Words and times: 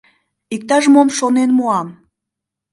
Иктаж-мом 0.55 1.09
шонен 1.17 1.49
муам! 1.57 1.87